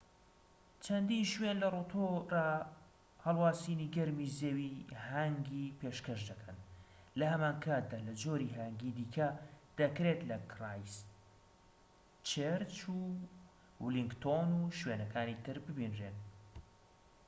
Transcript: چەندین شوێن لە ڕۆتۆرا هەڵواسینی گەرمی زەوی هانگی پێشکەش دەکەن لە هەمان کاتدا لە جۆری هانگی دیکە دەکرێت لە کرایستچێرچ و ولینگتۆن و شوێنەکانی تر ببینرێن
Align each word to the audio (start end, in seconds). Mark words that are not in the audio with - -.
چەندین 0.85 1.25
شوێن 1.33 1.57
لە 1.63 1.67
ڕۆتۆرا 1.73 2.49
هەڵواسینی 3.25 3.91
گەرمی 3.95 4.33
زەوی 4.39 4.75
هانگی 5.07 5.75
پێشکەش 5.79 6.21
دەکەن 6.29 6.57
لە 7.19 7.25
هەمان 7.33 7.55
کاتدا 7.63 7.99
لە 8.07 8.13
جۆری 8.21 8.53
هانگی 8.57 8.95
دیکە 8.97 9.27
دەکرێت 9.79 10.21
لە 10.31 10.37
کرایستچێرچ 10.51 12.75
و 12.97 12.99
ولینگتۆن 13.83 14.49
و 14.59 14.61
شوێنەکانی 14.79 15.41
تر 15.45 15.57
ببینرێن 15.65 16.17